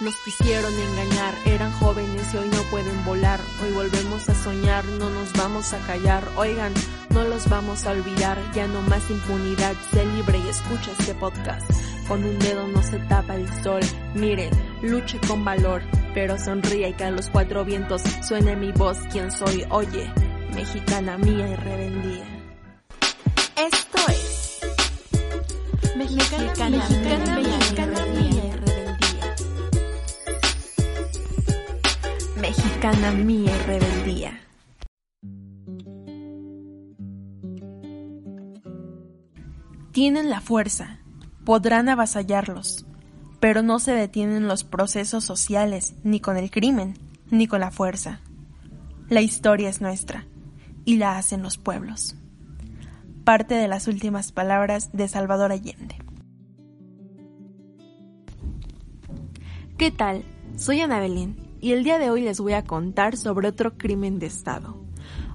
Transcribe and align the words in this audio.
Nos 0.00 0.16
quisieron 0.24 0.72
engañar, 0.72 1.34
eran 1.44 1.72
jóvenes 1.72 2.32
y 2.32 2.38
hoy 2.38 2.48
no 2.48 2.62
pueden 2.70 3.04
volar. 3.04 3.38
Hoy 3.62 3.70
volvemos 3.72 4.26
a 4.30 4.34
soñar, 4.34 4.82
no 4.86 5.10
nos 5.10 5.30
vamos 5.34 5.74
a 5.74 5.78
callar. 5.86 6.26
Oigan, 6.36 6.72
no 7.10 7.24
los 7.24 7.48
vamos 7.50 7.84
a 7.84 7.90
olvidar, 7.90 8.38
ya 8.54 8.66
no 8.66 8.80
más 8.80 9.10
impunidad. 9.10 9.74
Sé 9.92 10.06
libre 10.06 10.38
y 10.38 10.48
escucha 10.48 10.92
este 10.98 11.14
podcast. 11.14 11.70
Con 12.08 12.24
un 12.24 12.38
dedo 12.38 12.66
no 12.66 12.82
se 12.82 12.98
tapa 13.00 13.34
el 13.36 13.46
sol. 13.62 13.82
Miren, 14.14 14.50
luche 14.80 15.20
con 15.28 15.44
valor, 15.44 15.82
pero 16.14 16.38
sonríe 16.38 16.88
y 16.88 16.92
que 16.94 17.04
a 17.04 17.10
los 17.10 17.28
cuatro 17.28 17.66
vientos 17.66 18.02
suene 18.26 18.56
mi 18.56 18.72
voz. 18.72 18.98
¿Quién 19.12 19.30
soy? 19.30 19.66
Oye, 19.68 20.10
mexicana 20.54 21.18
mía 21.18 21.46
y 21.46 21.56
rebeldía. 21.56 22.24
Esto 23.56 23.98
es 24.08 24.60
Mexicana, 25.94 26.44
mexicana, 26.44 26.76
mexicana, 26.78 27.36
mexicana 27.36 27.79
Y 32.82 33.46
rebeldía. 33.66 34.40
Tienen 39.92 40.30
la 40.30 40.40
fuerza, 40.40 40.98
podrán 41.44 41.90
avasallarlos, 41.90 42.86
pero 43.38 43.60
no 43.60 43.80
se 43.80 43.92
detienen 43.92 44.48
los 44.48 44.64
procesos 44.64 45.26
sociales 45.26 45.94
ni 46.04 46.20
con 46.20 46.38
el 46.38 46.50
crimen, 46.50 46.94
ni 47.30 47.46
con 47.46 47.60
la 47.60 47.70
fuerza. 47.70 48.22
La 49.10 49.20
historia 49.20 49.68
es 49.68 49.82
nuestra, 49.82 50.24
y 50.86 50.96
la 50.96 51.18
hacen 51.18 51.42
los 51.42 51.58
pueblos. 51.58 52.16
Parte 53.24 53.56
de 53.56 53.68
las 53.68 53.88
últimas 53.88 54.32
palabras 54.32 54.90
de 54.94 55.06
Salvador 55.06 55.52
Allende. 55.52 55.96
¿Qué 59.76 59.90
tal? 59.90 60.24
Soy 60.56 60.80
Ana 60.80 60.98
Belén 60.98 61.49
y 61.60 61.72
el 61.72 61.84
día 61.84 61.98
de 61.98 62.10
hoy 62.10 62.22
les 62.22 62.40
voy 62.40 62.54
a 62.54 62.64
contar 62.64 63.16
sobre 63.16 63.48
otro 63.48 63.76
crimen 63.76 64.18
de 64.18 64.26
Estado. 64.26 64.82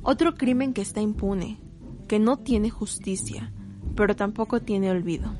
Otro 0.02 0.36
crimen 0.36 0.74
que 0.74 0.82
está 0.82 1.02
impune, 1.02 1.60
que 2.08 2.20
no 2.20 2.38
tiene 2.38 2.70
justicia, 2.70 3.52
pero 3.96 4.16
tampoco 4.16 4.62
tiene 4.62 4.90
olvido. 4.90 5.34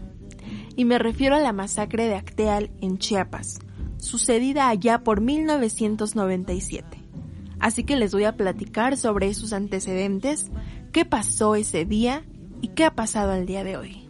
Y 0.76 0.86
me 0.86 1.00
refiero 1.00 1.36
a 1.36 1.40
la 1.40 1.54
masacre 1.54 2.08
de 2.08 2.16
Acteal 2.16 2.72
en 2.82 2.98
Chiapas, 2.98 3.60
sucedida 3.98 4.70
allá 4.70 5.04
por 5.04 5.22
1997. 5.22 6.86
Así 7.60 7.84
que 7.84 7.96
les 7.96 8.12
voy 8.12 8.26
a 8.26 8.36
platicar 8.36 8.98
sobre 8.98 9.34
sus 9.34 9.54
antecedentes, 9.54 10.52
qué 10.92 11.06
pasó 11.06 11.56
ese 11.56 11.86
día 11.86 12.24
y 12.62 12.70
qué 12.70 12.86
ha 12.86 12.96
pasado 12.96 13.32
al 13.32 13.46
día 13.46 13.64
de 13.64 13.78
hoy. 13.78 14.02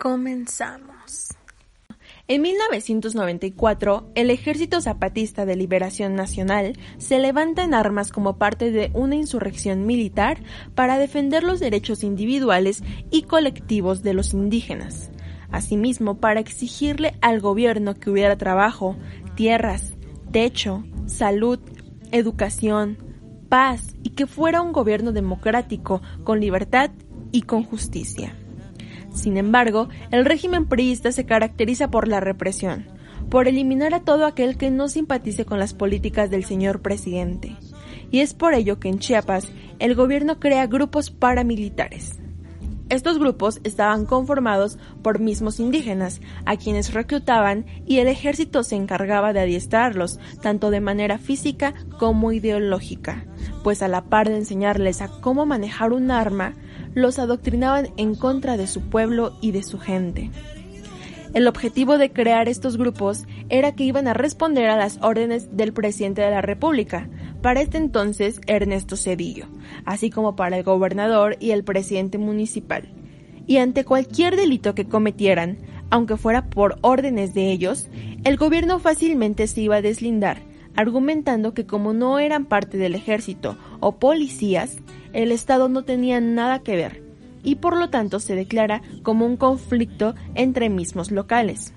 Comenzamos. 0.00 1.39
En 2.30 2.42
1994, 2.42 4.12
el 4.14 4.30
Ejército 4.30 4.80
Zapatista 4.80 5.46
de 5.46 5.56
Liberación 5.56 6.14
Nacional 6.14 6.78
se 6.96 7.18
levanta 7.18 7.64
en 7.64 7.74
armas 7.74 8.12
como 8.12 8.38
parte 8.38 8.70
de 8.70 8.92
una 8.94 9.16
insurrección 9.16 9.84
militar 9.84 10.38
para 10.76 10.96
defender 10.96 11.42
los 11.42 11.58
derechos 11.58 12.04
individuales 12.04 12.84
y 13.10 13.22
colectivos 13.22 14.04
de 14.04 14.14
los 14.14 14.32
indígenas. 14.32 15.10
Asimismo, 15.50 16.20
para 16.20 16.38
exigirle 16.38 17.16
al 17.20 17.40
gobierno 17.40 17.96
que 17.96 18.10
hubiera 18.10 18.38
trabajo, 18.38 18.94
tierras, 19.34 19.94
techo, 20.30 20.84
salud, 21.06 21.58
educación, 22.12 22.96
paz 23.48 23.96
y 24.04 24.10
que 24.10 24.28
fuera 24.28 24.62
un 24.62 24.70
gobierno 24.70 25.10
democrático, 25.10 26.00
con 26.22 26.38
libertad 26.38 26.92
y 27.32 27.42
con 27.42 27.64
justicia. 27.64 28.39
Sin 29.12 29.36
embargo, 29.36 29.88
el 30.10 30.24
régimen 30.24 30.66
priista 30.66 31.12
se 31.12 31.26
caracteriza 31.26 31.90
por 31.90 32.08
la 32.08 32.20
represión, 32.20 32.86
por 33.28 33.48
eliminar 33.48 33.94
a 33.94 34.00
todo 34.00 34.26
aquel 34.26 34.56
que 34.56 34.70
no 34.70 34.88
simpatice 34.88 35.44
con 35.44 35.58
las 35.58 35.74
políticas 35.74 36.30
del 36.30 36.44
señor 36.44 36.80
presidente. 36.80 37.56
Y 38.10 38.20
es 38.20 38.34
por 38.34 38.54
ello 38.54 38.80
que 38.80 38.88
en 38.88 38.98
Chiapas 38.98 39.48
el 39.78 39.94
gobierno 39.94 40.40
crea 40.40 40.66
grupos 40.66 41.10
paramilitares. 41.10 42.20
Estos 42.90 43.20
grupos 43.20 43.60
estaban 43.62 44.04
conformados 44.04 44.76
por 45.00 45.20
mismos 45.20 45.60
indígenas, 45.60 46.20
a 46.44 46.56
quienes 46.56 46.92
reclutaban 46.92 47.64
y 47.86 47.98
el 47.98 48.08
ejército 48.08 48.64
se 48.64 48.74
encargaba 48.74 49.32
de 49.32 49.38
adiestrarlos, 49.38 50.18
tanto 50.42 50.72
de 50.72 50.80
manera 50.80 51.18
física 51.18 51.72
como 52.00 52.32
ideológica, 52.32 53.26
pues 53.62 53.82
a 53.82 53.88
la 53.88 54.06
par 54.06 54.28
de 54.28 54.38
enseñarles 54.38 55.02
a 55.02 55.08
cómo 55.08 55.46
manejar 55.46 55.92
un 55.92 56.10
arma, 56.10 56.54
los 56.94 57.18
adoctrinaban 57.18 57.88
en 57.96 58.14
contra 58.14 58.56
de 58.56 58.66
su 58.66 58.80
pueblo 58.82 59.32
y 59.40 59.52
de 59.52 59.62
su 59.62 59.78
gente. 59.78 60.30
El 61.32 61.46
objetivo 61.46 61.96
de 61.96 62.10
crear 62.10 62.48
estos 62.48 62.76
grupos 62.76 63.24
era 63.48 63.72
que 63.72 63.84
iban 63.84 64.08
a 64.08 64.14
responder 64.14 64.68
a 64.68 64.76
las 64.76 64.98
órdenes 65.00 65.56
del 65.56 65.72
presidente 65.72 66.22
de 66.22 66.30
la 66.30 66.42
República, 66.42 67.08
para 67.40 67.60
este 67.60 67.78
entonces 67.78 68.40
Ernesto 68.46 68.96
Cedillo, 68.96 69.46
así 69.84 70.10
como 70.10 70.34
para 70.34 70.58
el 70.58 70.64
gobernador 70.64 71.36
y 71.38 71.52
el 71.52 71.62
presidente 71.62 72.18
municipal. 72.18 72.88
Y 73.46 73.58
ante 73.58 73.84
cualquier 73.84 74.36
delito 74.36 74.74
que 74.74 74.86
cometieran, 74.86 75.58
aunque 75.90 76.16
fuera 76.16 76.50
por 76.50 76.78
órdenes 76.82 77.32
de 77.32 77.50
ellos, 77.50 77.88
el 78.24 78.36
gobierno 78.36 78.78
fácilmente 78.78 79.46
se 79.46 79.62
iba 79.62 79.76
a 79.76 79.82
deslindar, 79.82 80.42
argumentando 80.80 81.52
que 81.52 81.66
como 81.66 81.92
no 81.92 82.18
eran 82.18 82.46
parte 82.46 82.78
del 82.78 82.94
ejército 82.94 83.58
o 83.80 83.98
policías, 83.98 84.78
el 85.12 85.30
Estado 85.30 85.68
no 85.68 85.84
tenía 85.84 86.22
nada 86.22 86.60
que 86.60 86.74
ver 86.74 87.02
y 87.42 87.56
por 87.56 87.76
lo 87.76 87.90
tanto 87.90 88.18
se 88.18 88.34
declara 88.34 88.80
como 89.02 89.26
un 89.26 89.36
conflicto 89.36 90.14
entre 90.34 90.70
mismos 90.70 91.10
locales. 91.10 91.74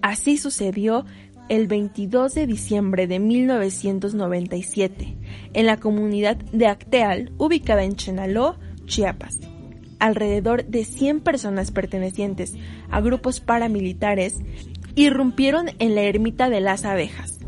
Así 0.00 0.38
sucedió 0.38 1.04
el 1.50 1.66
22 1.66 2.34
de 2.34 2.46
diciembre 2.46 3.06
de 3.06 3.18
1997 3.18 5.18
en 5.52 5.66
la 5.66 5.76
comunidad 5.76 6.36
de 6.36 6.68
Acteal, 6.68 7.32
ubicada 7.36 7.84
en 7.84 7.96
Chenaló, 7.96 8.56
Chiapas. 8.86 9.38
Alrededor 9.98 10.64
de 10.64 10.86
100 10.86 11.20
personas 11.20 11.72
pertenecientes 11.72 12.54
a 12.90 13.02
grupos 13.02 13.40
paramilitares 13.40 14.38
irrumpieron 14.94 15.66
en 15.78 15.94
la 15.94 16.02
ermita 16.02 16.48
de 16.48 16.60
las 16.60 16.86
abejas, 16.86 17.41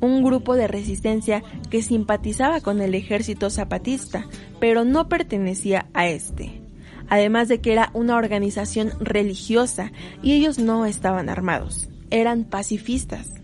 un 0.00 0.22
grupo 0.22 0.56
de 0.56 0.68
resistencia 0.68 1.42
que 1.70 1.82
simpatizaba 1.82 2.60
con 2.60 2.80
el 2.80 2.94
ejército 2.94 3.50
zapatista, 3.50 4.26
pero 4.58 4.84
no 4.84 5.08
pertenecía 5.08 5.86
a 5.94 6.08
este. 6.08 6.60
Además 7.08 7.48
de 7.48 7.60
que 7.60 7.72
era 7.72 7.90
una 7.92 8.16
organización 8.16 8.92
religiosa 9.00 9.92
y 10.22 10.32
ellos 10.32 10.58
no 10.58 10.86
estaban 10.86 11.28
armados, 11.28 11.88
eran 12.10 12.44
pacifistas. 12.44 13.40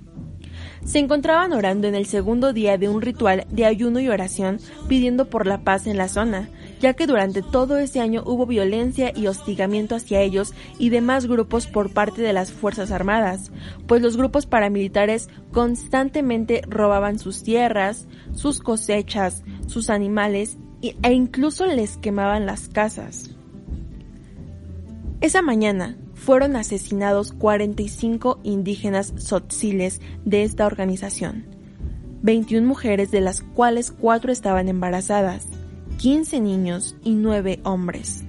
Se 0.84 1.00
encontraban 1.00 1.52
orando 1.52 1.88
en 1.88 1.96
el 1.96 2.06
segundo 2.06 2.52
día 2.52 2.78
de 2.78 2.88
un 2.88 3.02
ritual 3.02 3.44
de 3.50 3.64
ayuno 3.64 3.98
y 3.98 4.08
oración 4.08 4.60
pidiendo 4.88 5.28
por 5.28 5.46
la 5.46 5.62
paz 5.62 5.88
en 5.88 5.96
la 5.96 6.06
zona, 6.06 6.48
ya 6.81 6.94
que 6.94 7.06
durante 7.06 7.42
todo 7.42 7.78
ese 7.78 8.00
año 8.00 8.22
hubo 8.26 8.47
violencia 8.47 9.12
y 9.14 9.26
hostigamiento 9.26 9.94
hacia 9.94 10.20
ellos 10.20 10.54
y 10.78 10.91
demás 10.91 11.26
grupos 11.26 11.66
por 11.66 11.92
parte 11.92 12.22
de 12.22 12.32
las 12.32 12.53
Fuerzas 12.53 12.91
Armadas, 12.91 13.50
pues 13.87 14.03
los 14.03 14.16
grupos 14.16 14.47
paramilitares 14.47 15.28
constantemente 15.53 16.62
robaban 16.69 17.19
sus 17.19 17.42
tierras, 17.42 18.06
sus 18.34 18.60
cosechas, 18.60 19.42
sus 19.66 19.91
animales 19.91 20.59
e 20.82 21.12
incluso 21.12 21.66
les 21.66 21.97
quemaban 21.97 22.47
las 22.47 22.69
casas. 22.69 23.31
Esa 25.20 25.42
mañana 25.42 25.97
fueron 26.15 26.56
asesinados 26.56 27.32
45 27.32 28.41
indígenas 28.42 29.15
tzotziles 29.15 30.00
de 30.25 30.42
esta 30.42 30.66
organización, 30.66 31.47
21 32.22 32.66
mujeres 32.66 33.10
de 33.10 33.20
las 33.20 33.42
cuales 33.42 33.92
4 33.92 34.31
estaban 34.31 34.69
embarazadas, 34.69 35.47
15 35.98 36.41
niños 36.41 36.95
y 37.03 37.15
9 37.15 37.60
hombres. 37.63 38.22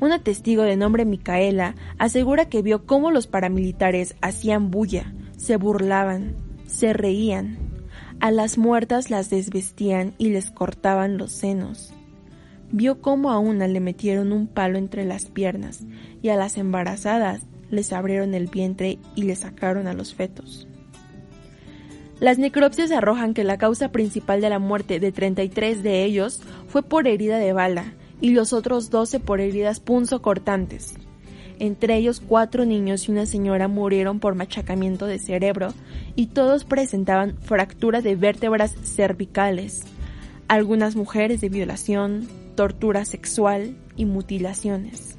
Una 0.00 0.18
testigo 0.18 0.64
de 0.64 0.76
nombre 0.76 1.06
Micaela 1.06 1.76
asegura 1.98 2.50
que 2.50 2.60
vio 2.60 2.84
cómo 2.84 3.10
los 3.10 3.26
paramilitares 3.26 4.16
hacían 4.20 4.70
bulla, 4.70 5.14
se 5.38 5.56
burlaban, 5.56 6.34
se 6.66 6.92
reían. 6.92 7.56
A 8.20 8.30
las 8.30 8.58
muertas 8.58 9.08
las 9.08 9.30
desvestían 9.30 10.12
y 10.18 10.28
les 10.28 10.50
cortaban 10.50 11.16
los 11.16 11.32
senos. 11.32 11.94
Vio 12.70 13.00
cómo 13.00 13.30
a 13.30 13.38
una 13.38 13.66
le 13.66 13.80
metieron 13.80 14.32
un 14.32 14.46
palo 14.46 14.76
entre 14.76 15.06
las 15.06 15.26
piernas 15.26 15.80
y 16.22 16.28
a 16.28 16.36
las 16.36 16.58
embarazadas 16.58 17.42
les 17.70 17.94
abrieron 17.94 18.34
el 18.34 18.48
vientre 18.48 18.98
y 19.14 19.22
le 19.22 19.36
sacaron 19.36 19.86
a 19.86 19.94
los 19.94 20.14
fetos. 20.14 20.68
Las 22.24 22.38
necropsias 22.38 22.90
arrojan 22.90 23.34
que 23.34 23.44
la 23.44 23.58
causa 23.58 23.92
principal 23.92 24.40
de 24.40 24.48
la 24.48 24.58
muerte 24.58 24.98
de 24.98 25.12
33 25.12 25.82
de 25.82 26.04
ellos 26.04 26.40
fue 26.68 26.82
por 26.82 27.06
herida 27.06 27.36
de 27.36 27.52
bala 27.52 27.92
y 28.18 28.30
los 28.30 28.54
otros 28.54 28.88
12 28.88 29.20
por 29.20 29.42
heridas 29.42 29.78
punzocortantes. 29.78 30.94
Entre 31.58 31.98
ellos 31.98 32.22
cuatro 32.26 32.64
niños 32.64 33.06
y 33.06 33.12
una 33.12 33.26
señora 33.26 33.68
murieron 33.68 34.20
por 34.20 34.36
machacamiento 34.36 35.04
de 35.04 35.18
cerebro 35.18 35.74
y 36.16 36.28
todos 36.28 36.64
presentaban 36.64 37.36
fractura 37.42 38.00
de 38.00 38.16
vértebras 38.16 38.74
cervicales, 38.84 39.82
algunas 40.48 40.96
mujeres 40.96 41.42
de 41.42 41.50
violación, 41.50 42.26
tortura 42.54 43.04
sexual 43.04 43.76
y 43.96 44.06
mutilaciones. 44.06 45.18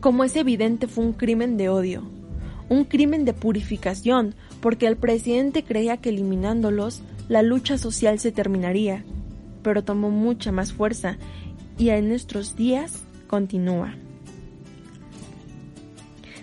Como 0.00 0.22
es 0.22 0.36
evidente 0.36 0.86
fue 0.86 1.02
un 1.02 1.14
crimen 1.14 1.56
de 1.56 1.70
odio, 1.70 2.02
un 2.68 2.84
crimen 2.84 3.24
de 3.24 3.32
purificación, 3.32 4.34
porque 4.64 4.86
el 4.86 4.96
presidente 4.96 5.62
creía 5.62 5.98
que 5.98 6.08
eliminándolos 6.08 7.02
la 7.28 7.42
lucha 7.42 7.76
social 7.76 8.18
se 8.18 8.32
terminaría, 8.32 9.04
pero 9.62 9.84
tomó 9.84 10.08
mucha 10.08 10.52
más 10.52 10.72
fuerza 10.72 11.18
y 11.76 11.90
en 11.90 12.08
nuestros 12.08 12.56
días 12.56 13.02
continúa. 13.26 13.94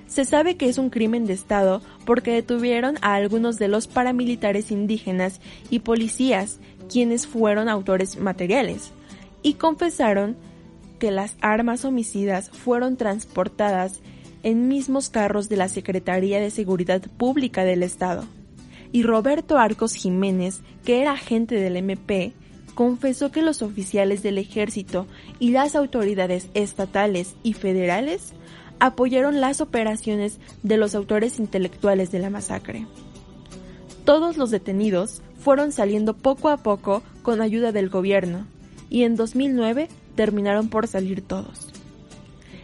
Se 0.06 0.23
sabe 0.23 0.56
que 0.56 0.69
es 0.69 0.77
un 0.77 0.91
crimen 0.91 1.25
de 1.25 1.33
Estado 1.33 1.81
porque 2.06 2.31
detuvieron 2.31 2.97
a 3.01 3.15
algunos 3.15 3.57
de 3.57 3.69
los 3.69 3.88
paramilitares 3.88 4.69
indígenas 4.69 5.41
y 5.71 5.79
policías, 5.79 6.59
quienes 6.91 7.25
fueron 7.25 7.69
autores 7.69 8.19
materiales, 8.19 8.91
y 9.41 9.56
confesaron 9.56 10.38
que 11.00 11.09
las 11.09 11.38
armas 11.41 11.85
homicidas 11.85 12.51
fueron 12.51 12.97
transportadas 12.97 14.00
en 14.44 14.68
mismos 14.68 15.10
carros 15.10 15.50
de 15.50 15.58
la 15.58 15.70
Secretaría 15.70 16.40
de 16.40 16.52
Seguridad 16.52 17.02
Pública 17.18 17.64
del 17.64 17.84
Estado. 17.84 18.26
Y 18.92 19.04
Roberto 19.04 19.58
Arcos 19.58 19.94
Jiménez, 19.94 20.62
que 20.84 21.02
era 21.02 21.14
agente 21.14 21.56
del 21.56 21.78
MP, 21.78 22.34
confesó 22.76 23.32
que 23.32 23.42
los 23.42 23.62
oficiales 23.62 24.24
del 24.24 24.38
ejército 24.38 25.08
y 25.40 25.52
las 25.52 25.76
autoridades 25.76 26.48
estatales 26.54 27.36
y 27.44 27.54
federales 27.54 28.34
apoyaron 28.80 29.42
las 29.42 29.62
operaciones 29.62 30.40
de 30.64 30.78
los 30.78 30.96
autores 30.96 31.40
intelectuales 31.40 32.12
de 32.12 32.20
la 32.20 32.30
masacre. 32.30 32.88
Todos 34.06 34.38
los 34.38 34.50
detenidos 34.50 35.22
fueron 35.40 35.72
saliendo 35.72 36.16
poco 36.16 36.50
a 36.50 36.58
poco 36.58 37.04
con 37.22 37.42
ayuda 37.42 37.72
del 37.72 37.90
gobierno 37.90 38.48
y 38.90 39.04
en 39.04 39.16
2009 39.16 39.88
terminaron 40.16 40.70
por 40.70 40.88
salir 40.88 41.22
todos. 41.22 41.72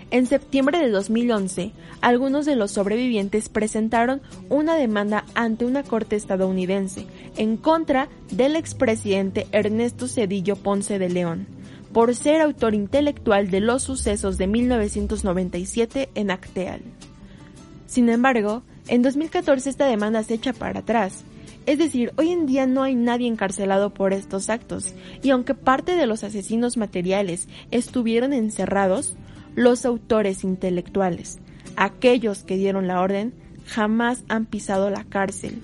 En 0.09 0.25
septiembre 0.25 0.80
de 0.80 0.89
2011, 0.89 1.74
algunos 2.00 2.45
de 2.45 2.56
los 2.56 2.71
sobrevivientes 2.71 3.50
presentaron 3.50 4.21
una 4.50 4.75
demanda 4.75 5.25
ante 5.36 5.65
una 5.65 5.83
corte 5.83 6.15
estadounidense 6.15 7.06
en 7.36 7.57
contra 7.57 8.07
del 8.31 8.56
expresidente 8.56 9.48
Ernesto 9.51 10.07
Cedillo 10.07 10.56
Ponce 10.56 10.98
de 10.98 11.09
León, 11.09 11.45
por 11.92 12.15
ser 12.15 12.39
autor 12.39 12.74
intelectual 12.74 13.51
de 13.51 13.59
los 13.59 13.83
sucesos 13.83 14.38
de 14.38 14.48
1997 14.48 16.09
en 16.15 16.31
Acteal. 16.31 16.81
Sin 17.86 18.07
embargo, 18.07 18.63
en 18.88 19.01
2014 19.01 19.69
esta 19.69 19.88
demanda 19.88 20.24
se 20.24 20.36
echa 20.36 20.54
para 20.54 20.80
atrás, 20.80 21.25
es 21.65 21.80
decir, 21.80 22.13
hoy 22.15 22.31
en 22.31 22.45
día 22.45 22.65
no 22.65 22.83
hay 22.83 22.95
nadie 22.95 23.27
encarcelado 23.27 23.94
por 23.94 24.13
estos 24.13 24.50
actos, 24.50 24.94
y 25.21 25.31
aunque 25.31 25.54
parte 25.54 25.98
de 25.98 26.07
los 26.07 26.24
asesinos 26.24 26.77
materiales 26.77 27.50
estuvieron 27.71 28.31
encerrados, 28.31 29.18
los 29.57 29.86
autores 29.86 30.44
intelectuales, 30.44 31.39
aquellos 31.75 32.44
que 32.44 32.57
dieron 32.57 32.88
la 32.88 33.01
orden, 33.01 33.33
jamás 33.65 34.24
han 34.30 34.45
pisado 34.45 34.92
la 34.92 35.04
cárcel. 35.04 35.63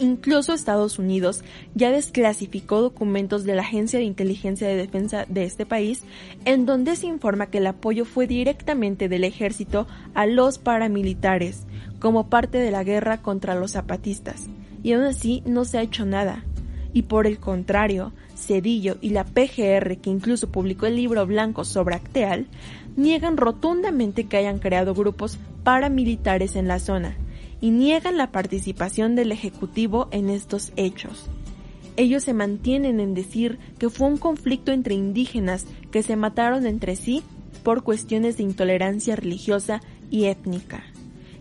Incluso 0.00 0.52
Estados 0.52 0.98
Unidos 0.98 1.44
ya 1.74 1.92
desclasificó 1.92 2.80
documentos 2.80 3.44
de 3.44 3.54
la 3.54 3.62
Agencia 3.62 4.00
de 4.00 4.06
Inteligencia 4.06 4.66
de 4.66 4.74
Defensa 4.74 5.24
de 5.28 5.44
este 5.44 5.66
país 5.66 6.02
en 6.44 6.66
donde 6.66 6.96
se 6.96 7.06
informa 7.06 7.46
que 7.46 7.58
el 7.58 7.68
apoyo 7.68 8.04
fue 8.04 8.26
directamente 8.26 9.08
del 9.08 9.22
ejército 9.22 9.86
a 10.14 10.26
los 10.26 10.58
paramilitares 10.58 11.66
como 12.00 12.28
parte 12.28 12.58
de 12.58 12.72
la 12.72 12.82
guerra 12.82 13.22
contra 13.22 13.54
los 13.54 13.72
zapatistas. 13.72 14.48
Y 14.82 14.94
aún 14.94 15.04
así 15.04 15.44
no 15.46 15.64
se 15.64 15.78
ha 15.78 15.82
hecho 15.82 16.06
nada. 16.06 16.44
Y 16.92 17.02
por 17.02 17.28
el 17.28 17.38
contrario, 17.38 18.12
Cedillo 18.40 18.96
y 19.00 19.10
la 19.10 19.24
PGR, 19.24 19.98
que 19.98 20.10
incluso 20.10 20.50
publicó 20.50 20.86
el 20.86 20.96
libro 20.96 21.26
blanco 21.26 21.64
sobre 21.64 21.94
Acteal, 21.94 22.46
niegan 22.96 23.36
rotundamente 23.36 24.24
que 24.24 24.36
hayan 24.36 24.58
creado 24.58 24.94
grupos 24.94 25.38
paramilitares 25.64 26.56
en 26.56 26.68
la 26.68 26.78
zona 26.78 27.16
y 27.60 27.70
niegan 27.70 28.16
la 28.16 28.32
participación 28.32 29.14
del 29.14 29.32
Ejecutivo 29.32 30.08
en 30.10 30.30
estos 30.30 30.72
hechos. 30.76 31.28
Ellos 31.96 32.24
se 32.24 32.32
mantienen 32.32 33.00
en 33.00 33.14
decir 33.14 33.58
que 33.78 33.90
fue 33.90 34.06
un 34.06 34.16
conflicto 34.16 34.72
entre 34.72 34.94
indígenas 34.94 35.66
que 35.90 36.02
se 36.02 36.16
mataron 36.16 36.66
entre 36.66 36.96
sí 36.96 37.22
por 37.62 37.82
cuestiones 37.82 38.36
de 38.36 38.44
intolerancia 38.44 39.16
religiosa 39.16 39.82
y 40.10 40.24
étnica. 40.26 40.82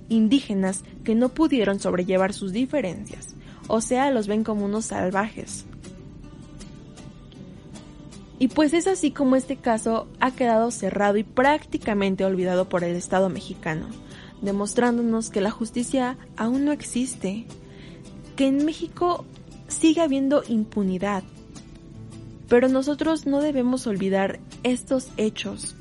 Indígenas 0.10 0.84
que 1.04 1.16
no 1.16 1.30
pudieron 1.30 1.80
sobrellevar 1.80 2.34
sus 2.34 2.52
diferencias, 2.52 3.36
o 3.68 3.80
sea, 3.80 4.12
los 4.12 4.28
ven 4.28 4.44
como 4.44 4.66
unos 4.66 4.86
salvajes. 4.86 5.66
Y 8.40 8.48
pues 8.48 8.74
es 8.74 8.88
así 8.88 9.12
como 9.12 9.36
este 9.36 9.58
caso 9.58 10.08
ha 10.20 10.32
quedado 10.32 10.72
cerrado 10.72 11.18
y 11.18 11.24
prácticamente 11.24 12.26
olvidado 12.26 12.70
por 12.70 12.84
el 12.84 12.96
Estado 12.96 13.30
mexicano 13.30 13.88
demostrándonos 14.42 15.30
que 15.30 15.42
la 15.42 15.52
justicia 15.52 16.18
aún 16.38 16.66
no 16.66 16.72
existe, 16.72 17.46
que 18.36 18.48
en 18.48 18.66
México 18.66 19.26
sigue 19.68 20.02
habiendo 20.02 20.44
impunidad. 20.48 21.24
Pero 22.48 22.68
nosotros 22.68 23.28
no 23.28 23.42
debemos 23.42 23.86
olvidar 23.86 24.40
estos 24.64 25.10
hechos. 25.18 25.76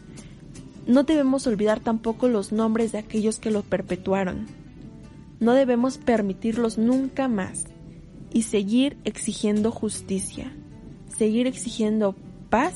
No 0.86 1.04
debemos 1.04 1.46
olvidar 1.46 1.80
tampoco 1.80 2.28
los 2.28 2.52
nombres 2.52 2.92
de 2.92 2.98
aquellos 2.98 3.38
que 3.38 3.50
lo 3.50 3.62
perpetuaron. 3.62 4.46
No 5.40 5.52
debemos 5.52 5.98
permitirlos 5.98 6.78
nunca 6.78 7.28
más 7.28 7.66
y 8.32 8.42
seguir 8.42 8.98
exigiendo 9.04 9.70
justicia, 9.70 10.52
seguir 11.16 11.46
exigiendo 11.46 12.16
paz 12.48 12.74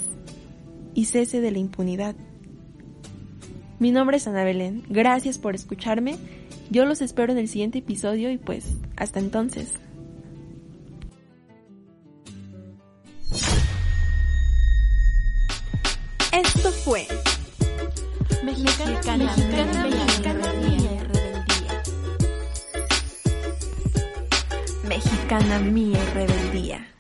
y 0.94 1.06
cese 1.06 1.40
de 1.40 1.50
la 1.50 1.58
impunidad. 1.58 2.14
Mi 3.78 3.90
nombre 3.90 4.18
es 4.18 4.28
Ana 4.28 4.44
Belén. 4.44 4.84
Gracias 4.88 5.38
por 5.38 5.54
escucharme. 5.54 6.16
Yo 6.70 6.84
los 6.84 7.02
espero 7.02 7.32
en 7.32 7.38
el 7.38 7.48
siguiente 7.48 7.78
episodio 7.78 8.30
y 8.30 8.38
pues 8.38 8.76
hasta 8.96 9.18
entonces. 9.18 9.74
Esto 16.32 16.70
fue 16.70 17.06
Mexicana, 18.44 19.00
Mexicana, 19.16 19.86
Mexicana, 19.88 20.52
Mía 20.54 21.04
Rebeldía. 21.12 21.82
Mexicana 24.88 25.58
Mía 25.58 26.04
Rebeldía. 26.14 26.91